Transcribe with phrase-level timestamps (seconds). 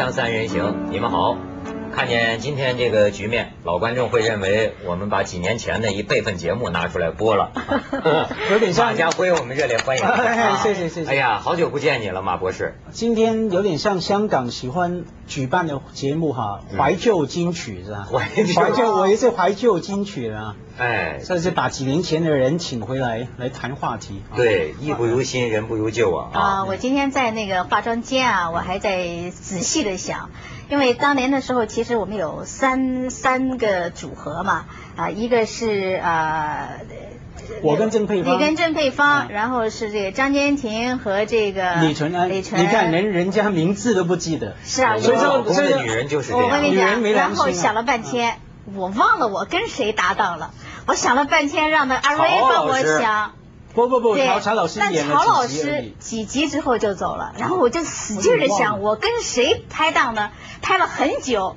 [0.00, 1.36] 锵三人行，你们好。
[1.94, 7.52] 看见今天这个局面，老观众会认为我们把几年前的一备份节目拿出来播了。
[8.50, 10.02] 有点像马家辉，我们热烈欢迎。
[10.02, 12.76] 哎谢谢谢谢哎呀，好久不见你了，马博士。
[12.92, 18.08] 今天有点像香港喜欢举办的节目哈，怀旧金曲是吧？
[18.10, 24.22] 怀旧怀旧，我也是怀旧金曲啊，哎，这是把几年前的人请回来来谈话题。
[24.30, 26.30] 啊，对，艺不如新，人不如旧啊。
[26.32, 30.30] 啊，我今天在那个化妆间啊，我还在仔细的想，
[30.70, 34.64] 因为当年的时候，其实我们有三三个组合嘛，
[34.96, 36.80] 啊，一个是呃。
[37.62, 44.56] 我跟郑佩芳你跟郑佩芳，嗯然后是这个张坚庭和这个李纯安，李纯安，你看连人家名字都不记得。
[44.64, 46.64] 是啊，所以说老公所以说的女人就是这我跟样。
[46.64, 48.36] 你讲，女人没良然后想了半天，
[48.74, 50.54] 我忘了我跟谁搭档了。
[50.86, 53.32] 我想了半天，让那阿瑞帮我想。
[53.72, 60.30] 不不不，对，曹曹老师但演了曹老师几集之后就走了，然后我就使劲的想，我跟谁拍档呢？
[60.60, 61.56] 拍了很久。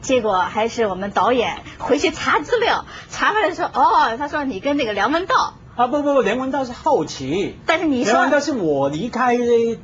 [0.00, 7.56] 结果还是我们导演回去查资料，查回来说，哦，他说你跟那个梁文道，啊不不不，梁文道是后期。
[7.66, 9.38] 但是你说梁文道是我离开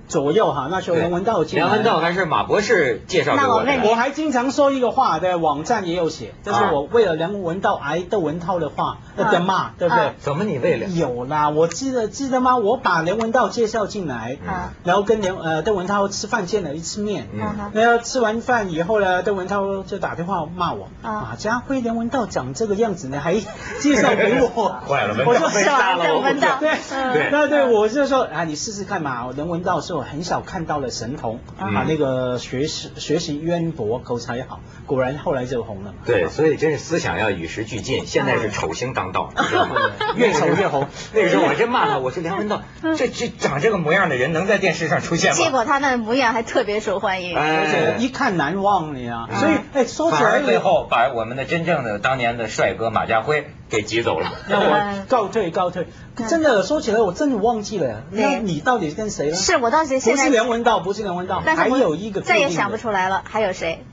[0.06, 3.48] 左右哈，那时候梁文道梁文道还是马博士介绍给我的。
[3.48, 3.88] 那我问你。
[3.88, 6.72] 我还经常说一个话，的网站也有写，就是啊。
[6.72, 9.32] 我为了梁文道挨窦文涛的话啊。
[9.32, 10.04] 的骂，对不对？
[10.04, 10.14] 啊？
[10.18, 10.86] 怎么你为了？
[10.88, 12.58] 有啦，我记得记得吗？
[12.58, 17.28] 我把梁文道介绍进来，啊然后跟梁呃窦文涛吃饭见了一次面，
[17.72, 21.28] 然后吃完饭以后呢，窦文涛就打电话骂我，啊。
[21.30, 23.34] 马家辉梁文道长这个样子呢，还
[23.80, 29.28] 介绍给我， 坏了，文我说道被是吧杀了，我闻到对那对我就说啊，你试试看嘛。
[29.36, 35.98] 能闻到是我很少看到的神童嗯啊，那个学识学习渊博，口才好，果然后来就红了嘛。
[36.04, 38.06] 对，所以真是思想要与时俱进。
[38.06, 39.32] 现在是丑星当道，
[40.16, 40.86] 越丑越红。
[41.14, 42.62] 那个时候我真骂他，我说梁文道，
[42.96, 45.36] 这这长这个模样的人能在电视上出现吗？
[45.36, 47.36] 结果他那模样还特别受欢迎。
[47.36, 54.32] 哎而且一看难忘你啊，所以哎，说起反而来最后把我们的真正的当年的帅哥马家辉给挤走了。
[54.48, 55.86] 让我告退告退。
[56.28, 59.36] 真的说起来，我真的忘记了，呀那你到底是跟谁呢？
[59.36, 63.84] 是我当时不现在是梁文道，不是梁文道，还但是我有一个再也想不出来了，还有谁？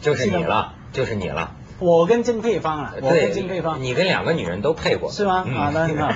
[0.00, 1.52] 就是你了，就是你了。
[1.78, 6.12] 我跟郑佩芳啊，我跟郑佩芳，你跟两个女人都配过，是吗嗯啊那很好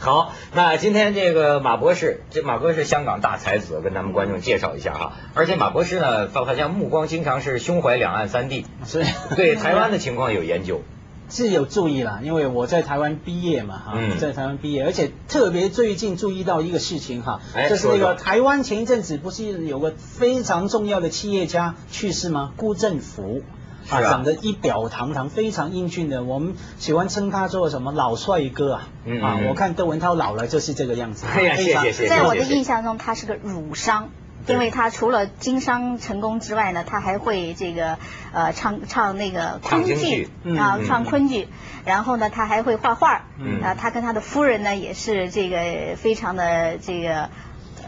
[0.00, 5.12] 好，那今天这个马博士，这马哥是香港大才子，跟咱们观众介绍一下哈。
[5.32, 10.82] 而且马博士呢，他好像目光经常是胸怀两岸三地，所以对台湾的情况有研究。
[11.28, 22.52] 是有注意啦，因为我在台湾毕业嘛，哈、嗯在台湾毕业，而且特别最近注意到一个事情哈，哎就是那个台湾前一阵子不是有个非常重要的企业家去世吗？
[22.56, 23.42] 辜振甫。
[23.86, 34.08] 是啊长得一表堂堂，非常英俊的，我们喜欢称他做什么老帅哥啊，啊嗯嗯，我看窦文涛老了就是这个样子，哎呀谢谢谢谢在我的印象中，他是个儒商。
[34.46, 34.54] 对。
[34.54, 37.98] 因为他除了经商成功之外呢，他还会这个
[38.32, 40.28] 呃唱唱那个昆剧
[40.58, 41.48] 啊嗯唱昆剧，
[41.84, 43.62] 然后呢他还会画画，嗯。
[43.62, 47.30] 啊他跟他的夫人呢也是这个非常的这个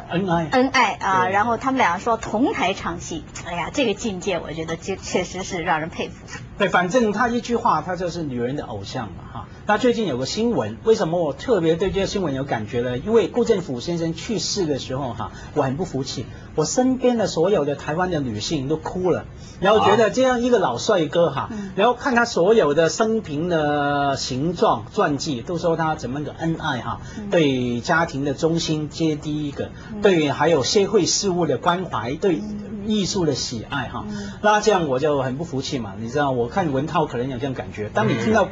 [0.09, 0.49] 恩爱。
[0.53, 6.27] 恩爱啊，然后他们俩说同台唱戏，哎呀这个境界我觉得就确实是让人佩服。
[6.59, 9.49] 对，反正他一句话，他就是女人的偶像嘛，哈。
[9.67, 12.97] 那最近有个新闻，为什么我特别对这个新闻有感觉呢？
[12.99, 16.25] 因为顾振甫先生去世的时候，哈，我很不服气，
[16.55, 19.25] 我身边的所有的台湾的女性都哭了，
[19.61, 32.41] 然后觉得这样一个老帅哥哈，嗯然后看他所有的生平的形状传记，都说他怎么个恩爱哈，嗯对家庭的忠心接第一个，对还有社会事务的关怀，对
[32.87, 34.05] 艺术的喜爱哈。
[34.09, 38.49] 嗯那这样我就很不服气嘛，你知道，我看文涛可能有这样感觉，当你听到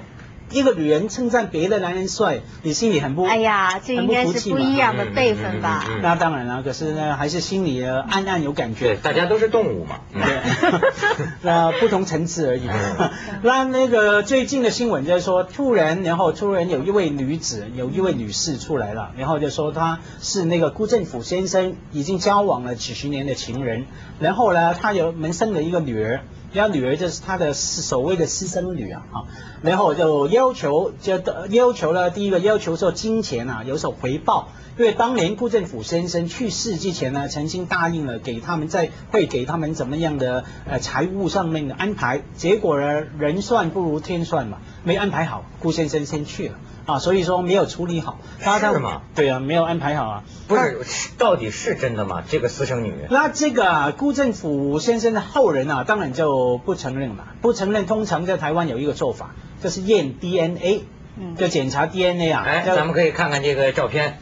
[0.50, 5.84] 一个女人称赞别的男人帅，你心里很不，哎呀，这应该是不一样的辈分吧？
[5.88, 9.00] 嗯嗯嗯嗯那当然了，可是呢，还是心里呃暗暗有感觉对，觉。
[9.02, 9.96] 大家都是动物嘛。
[10.12, 13.10] 嗯 对， 那不同层次而已嗯。
[13.42, 23.86] 那那个最近的新闻就是说，突然，然后突然有一位女子，有一位女士出来了，然后就说她是那个辜振甫先生已经交往了几十年的情人，
[24.20, 26.20] 然后呢，她有门生了一个女儿。
[26.54, 29.16] 然后女儿就是他的所谓的私生女啊，啊，
[29.60, 31.20] 然后就要求就
[31.50, 34.48] 要求了第一个要求说金钱啊有所回报，
[34.78, 46.54] 因为当年顾振甫先生去世之前呢，曾经答应了给他们在会给他们怎么样的呃财务上面的安排，结果呢人算不如天算嘛，没安排好，顾先生先去了。
[46.86, 49.02] 啊，所以说没有处理好，他他是吗？
[49.14, 52.22] 对啊，没有安排好啊，不是，到底是真的吗？
[52.28, 52.94] 这个私生女？
[53.10, 57.28] 那这个啊，辜振甫先生的后人啊，当然就不承认了。
[57.40, 60.84] 不承认，通常在台湾有一个做法，就是验 DNA，
[61.16, 62.44] 嗯就检查 DNA 啊。
[62.46, 64.18] 哎，咱们可以看看这个照片。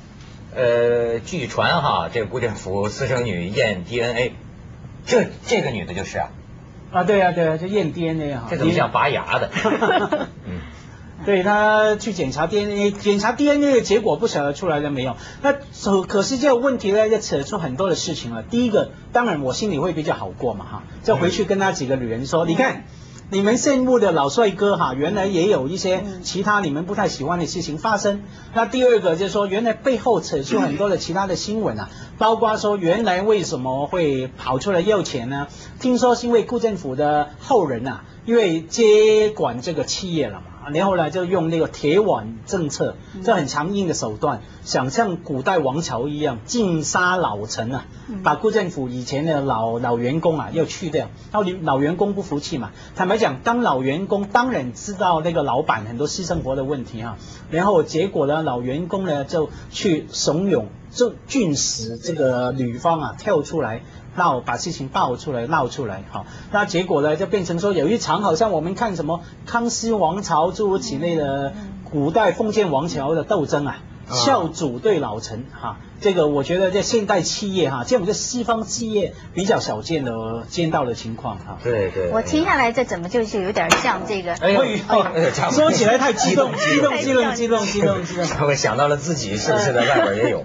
[0.55, 4.35] 呃，据传哈，这个辜振甫私生女验 DNA，
[5.06, 6.29] 这这个女的就是啊，
[6.93, 8.49] 啊，对啊，对啊，就验 DNA 哈。
[8.50, 9.49] 这怎么像拔牙的？
[11.25, 15.17] 嗯，对他去检查 DNA，检查 DNA 的结果不晓得出来了没有？
[15.43, 18.43] 那可可是这个问题呢，就扯出很多的事情了。
[18.43, 22.85] 第一个，当然我心里会比较好过嘛哈，就回去跟那几个女人说，你看。
[23.31, 28.25] 你们羡慕的老帅哥哈，原来也有一些其他你们不太喜欢的事情发生。
[28.53, 31.89] 那第二个就是说，原来背后扯出很多的其他的新闻啊，
[32.19, 35.47] 包括说原来为什么会跑出来要钱呢？
[35.81, 40.51] 听说是因为顾政府的后人啊，因为接管这个企业了嘛。
[40.73, 47.85] 然后呢，就用那个铁腕政策，这很强硬的手段，想像古代王朝一样尽杀老臣啊，
[48.23, 51.09] 把顾政府以前的老老员工啊要去掉。
[51.32, 57.17] 然后老员工不服气嘛，坦白讲，当老员工当然知道那个老板很多私生活的问题啊。
[57.50, 63.82] 然后结果呢，老员工呢就去怂恿就俊使这个女方啊跳出来。
[64.14, 71.53] 闹把事情爆出来，闹出来，好，那结果呢就变成说有一场好像我们看什么康熙王朝诸如此类的
[71.91, 73.79] 古代封建王朝的斗争啊，
[74.09, 75.79] 孝祖对老臣哈。
[76.02, 80.12] 这个我觉得在现代企业哈，这种在西方企业比较少见的
[80.49, 81.58] 见到的情况哈。
[81.62, 82.10] 对对。
[82.10, 84.34] 我听下来，这怎么就是有点像这个？
[84.34, 84.64] 哎呦，
[85.52, 88.26] 说起来太激动，激动，激动，激动，激动，激动。
[88.49, 90.44] 我想到了自己是不是在外边也有？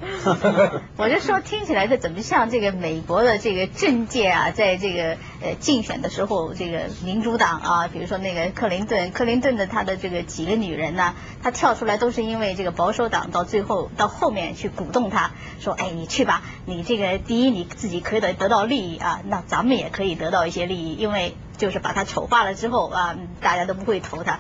[0.98, 15.32] 我就说听起来这怎么像这个美国的这个政界啊，在这个呃竞选的时候，这个民主党啊，比如说那个克林顿，克林顿的他的这个几个女人呢，他跳出来都是因为这个保守党到最后到后面去鼓动他。
[15.60, 24.40] 说，哎，你去吧，你这个第一你自己可以得得到利益啊，那咱们也可以得到一些利益，因为就是把他丑化了之后啊，大家都不会投他。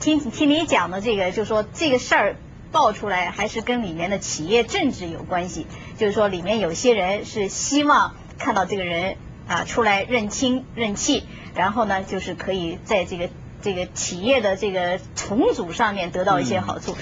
[0.00, 2.36] 听听你讲的这个，就说这个事儿
[2.72, 9.16] 爆出来，还是跟里面的企业政治有关系，就是说里面有些人是希望看到这个人
[9.46, 11.24] 啊出来认亲认气，
[11.54, 13.30] 然后呢，就是可以在这个
[13.62, 16.96] 这个企业的这个重组上面得到一些好处。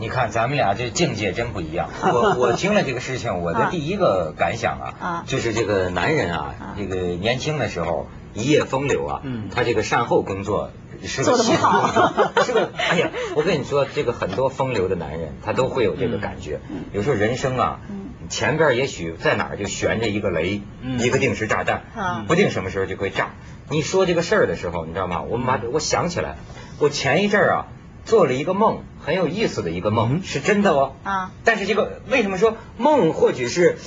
[0.00, 1.90] 你看咱们俩这境界真不一样。
[2.02, 9.20] 我我听了这个事情，我的第一个感想啊，就是这个男人啊，这个年轻的时候一夜风流啊，
[9.54, 10.70] 他这个善后工作
[11.04, 16.60] 是个系统，是个哎呀，我跟你说，这个很多风流的男人他都会有这个感觉。
[16.92, 17.80] 有时候人生啊，
[18.28, 20.62] 前边也许在哪儿就悬着一个雷，
[20.98, 21.82] 一个定时炸弹，
[22.26, 23.30] 不定什么时候就会炸。
[23.68, 25.22] 你说这个事儿的时候，你知道吗？
[25.22, 26.36] 我妈，我想起来，
[26.78, 27.66] 我前一阵儿啊。
[28.10, 30.94] 做了一个梦，很有意思的一个梦，是真的哦。
[31.04, 33.78] 啊，但是这个为什么说梦或许是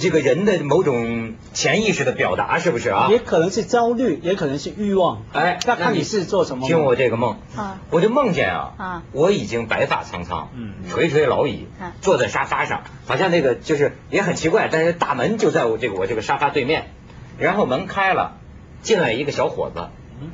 [0.00, 3.08] 这个人的某种潜意识的表达，是不是啊？
[3.10, 5.24] 也可能是焦虑，也可能是欲望。
[5.32, 6.68] 哎，那看你是做什么。
[6.68, 11.66] 听我这个梦啊，我就梦见啊，啊，我已经白发苍苍，嗯，垂垂老矣，
[12.00, 16.92] 坐在沙发上，好像那个就是也很奇怪，但是大门就在我这个我这个沙发对面，
[17.36, 18.38] 然后门开了，
[18.80, 19.88] 进来一个小伙子。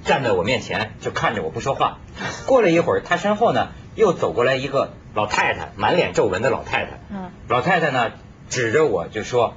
[0.05, 1.99] 站在我面前就看着我不说话，
[2.46, 7.00] 过了一会儿，他身后呢又走过来一个老太太，满脸皱纹的老太太。
[7.11, 8.12] 嗯，老太太呢
[8.49, 9.55] 指着我就说：“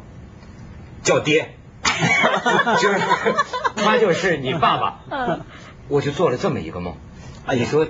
[1.04, 1.56] 叫爹。
[2.80, 3.00] ”就是
[3.76, 5.00] 他就是你爸爸。
[5.10, 5.42] 嗯，
[5.88, 6.96] 我就做了这么一个梦。
[7.46, 7.88] 啊，你说。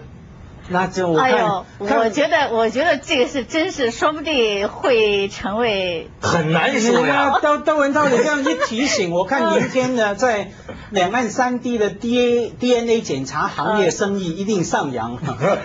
[0.72, 7.40] 那就我哎呦，我觉得，我觉得这个是真是，说不定会成为很难说呀。
[7.42, 10.51] 窦窦文涛，你这样一提醒，我看明天呢，在
[10.92, 15.18] 两岸三地的 D A D N A 检查行业生意一定上扬，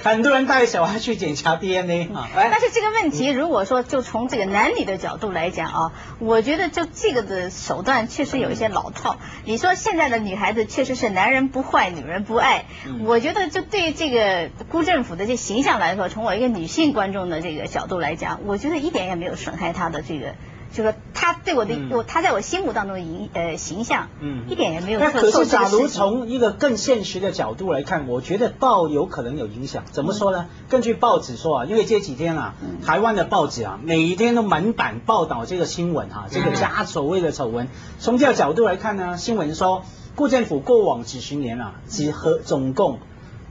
[0.02, 2.28] 很多人带小孩去检查 D N A 啊。
[2.34, 9.18] 但是这个问题，如果说就从这个男女的角度来讲啊，我觉得就这个的手段确实有一些老套。
[9.44, 12.64] 你说现在的女孩子确实是男人不坏，女人不爱，
[13.04, 14.95] 我觉得就对这个孤政。
[14.96, 20.32] 政府的这形象来说，从我一个女性观众的这个角度来讲，我觉得一点也没有损害他的这个，
[20.72, 24.98] 就是他对我的，我他在我心目当中的形呃形象，嗯，一点也没有。
[24.98, 29.84] 那可是，假如从一个更现实的角度来看，我觉得报有可能有影响。
[29.92, 30.46] 怎么说呢？
[30.70, 37.68] 根据报纸说啊，因为这几天啊，台湾的报纸啊，每一天都满版报道这个新闻哈，这个家所谓的丑闻。
[37.98, 39.82] 从这个角度来看呢，新闻说，
[40.14, 42.98] 顾政府过往几十年啊，几和总共。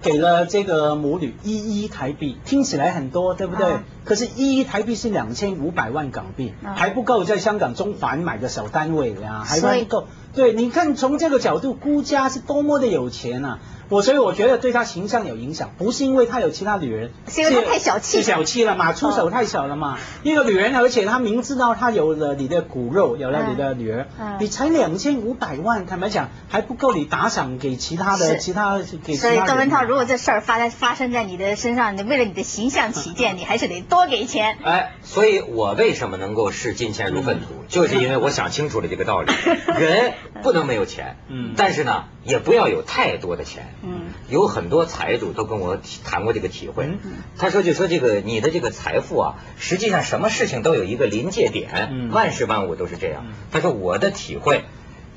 [0.06, 3.78] 给了这个母女一亿台币，听起来很多，对不对？
[4.04, 10.08] 可是，一亿台币是两千五百万港币，还不够在香港中环买个小单位呀，还不够。
[10.36, 13.60] 对，你看从这个角度，辜家是多么的有钱啊！
[13.90, 19.98] 我所以我觉得对他形象有影响，不是因为他有其他女人，是因为他太小气，小气了嘛，出手太小了嘛。
[20.24, 24.08] 一个女人，而且他明知道他有了你的骨肉，有了你的女儿，
[24.40, 29.16] 你才两千五百万，坦白讲还不够你打赏给其他的其他给。
[29.16, 33.86] 所以窦文涛，如果这事儿发在发生在你的身上，你为了你的形象起见，你还是得。
[33.88, 34.58] 多给钱。
[34.66, 39.32] 哎，所以我为什么能够视金钱如粪土，就是因为我想清楚了这个道理。
[39.80, 43.75] 人不能没有钱，嗯，但是呢，也不要有太多的钱。
[43.84, 46.90] 嗯，有很多财主都跟我谈过这个体会。
[47.38, 53.26] 他说就说这个你的这个财富啊，实际上什么事情都有一个临界点，万事万物都是这样。
[53.52, 54.64] 他说我的体会，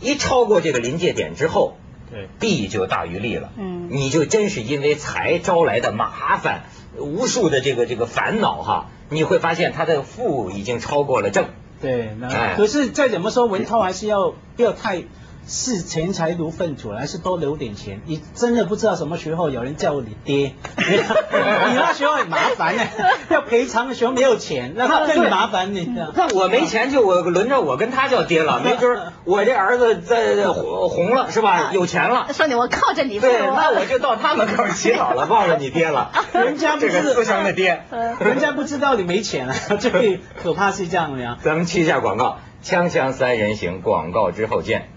[0.00, 1.76] 一超过这个临界点之后。
[2.10, 3.52] 对，弊就大于利了。
[3.58, 6.62] 嗯，你就真是因为财招来的麻烦，
[6.96, 11.44] 无数的这个这个烦恼哈，你会发现他的负已经超过了正。
[11.82, 15.04] 对，那可是再怎么说，文涛还是要不要太。
[15.48, 18.02] 视钱财如粪土，还是多留点钱？
[18.04, 22.82] 你真的不知道什么时候有人叫你爹， 你那时候很麻烦呢。
[23.30, 25.90] 要赔偿的时候没有钱，那更麻烦你。
[26.14, 31.70] 那我没钱就我轮着我跟他叫爹了， 没准我这儿子在红了是吧？
[31.72, 33.18] 有钱了，说你我靠着你。
[33.18, 36.12] 对，那我就到他门口乞讨了，忘了你爹了。
[36.34, 37.84] 人家这个私生的爹，
[38.20, 41.38] 人家不知道你没钱了，最可怕是这样的呀。
[41.42, 44.90] 咱们去一下广告，锵锵三人行，广告之后见。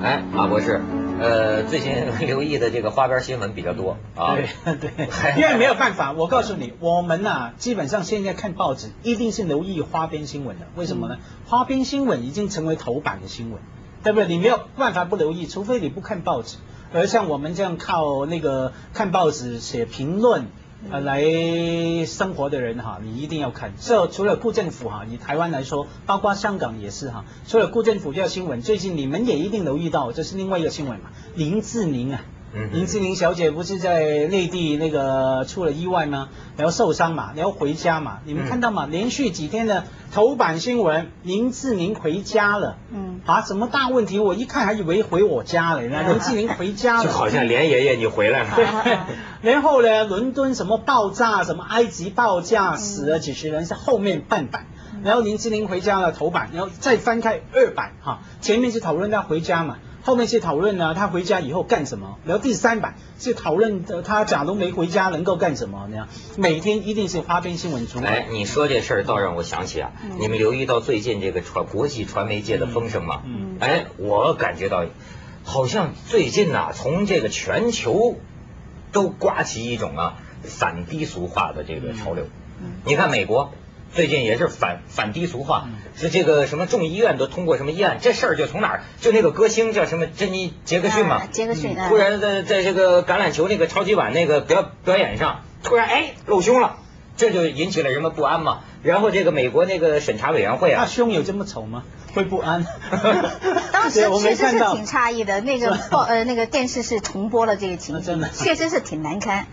[0.00, 0.80] 哎，马博士，
[1.20, 4.36] 呃，最近留意的这个花边新闻比较多啊。
[4.36, 10.66] 对 对，因为没有办法，我告诉你，我们呐，基本上现在看报纸一定是留意花边新闻的。
[10.76, 11.18] 为什么呢？
[11.46, 13.60] 花边新闻已经成为头版的新闻，
[14.04, 14.28] 对不对？
[14.28, 16.58] 你没有办法不留意，除非你不看报纸。
[16.94, 20.46] 而像我们这样靠那个看报纸写评论。
[20.90, 21.24] 呃，来
[22.06, 23.72] 生活的人哈，你一定要看。
[23.80, 27.24] 这除了顾政府哈，以台湾来说，包括香港也是哈。
[27.46, 31.10] 除了顾政府这条新闻，最近你们也一定留意到，这是另外一个新闻嘛？
[31.34, 32.24] 林志玲啊。
[32.72, 36.28] 林志玲小姐不是在内地那个出了意外吗？
[36.56, 38.20] 然后受伤嘛，然后回家嘛。
[38.24, 38.86] 你们看到吗？
[38.90, 42.76] 连续几天的头版新闻，林志玲回家了。
[42.90, 43.20] 嗯。
[43.26, 44.18] 啊，什么大问题？
[44.18, 45.82] 我一看还以为回我家了。
[45.82, 47.04] 那林志玲回家了。
[47.04, 48.56] 就好像连爷爷你回来了。
[48.56, 48.98] 对。
[49.42, 54.66] 然后呢，伦敦什么爆炸，什么埃及爆炸，死了几十人，是后面半版。
[55.04, 59.76] 然后林志玲回家了头版，然后再翻开二版哈，前面是讨论她回家嘛。
[60.08, 62.18] 后面是讨论呢，他回家以后干什么？
[62.24, 65.86] 然后第三版是讨论他假如没回家能够干什么？
[65.90, 68.10] 那样每天一定是花边新闻出来。
[68.10, 73.20] 哎，你说这事儿倒让我想起啊，你们留意到最近这个传国际传媒界的风声吗？
[73.26, 73.58] 嗯。
[73.60, 74.86] 哎，我感觉到，
[75.44, 78.16] 好像最近呐，从这个全球
[78.92, 82.24] 都刮起一种啊反低俗化的这个潮流。
[82.62, 82.80] 嗯。
[82.86, 83.52] 你看美国。
[83.98, 88.82] 最近也是反反低俗化，是这个什么众议院都通过什么议案，这事儿就从哪儿？
[89.00, 96.76] 就那个歌星叫什么珍妮杰克逊嘛，杰克逊，突然在在这个橄榄球那个超级碗那个表表演上，突然哎露胸了，
[97.16, 98.60] 这就引起了人们不安嘛。
[98.84, 101.82] 然后这个美国那个审查委员会啊，他胸有这么丑吗？
[102.14, 102.64] 会不安？
[103.72, 109.46] 当时确实是挺诧异的，那个报呃那个电视是重播了这个情景，确实是挺难堪。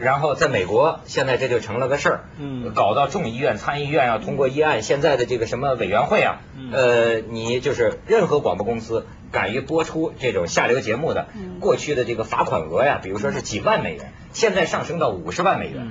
[0.00, 6.40] 然后在美国，现在这就成了个事儿，嗯，搞到众议院、参议院要通过议案，现在的这个什么委员会啊，
[6.72, 11.28] 呃，你就是任何广播公司敢于播出这种下流节目的，
[11.60, 15.86] 过去的这个罚款额呀，比如说是几万美元，现在上升到五十万美元，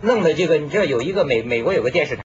[0.00, 2.20] 弄的这个，你知道有一个美美国有个电视台。